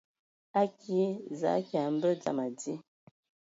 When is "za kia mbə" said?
1.39-2.09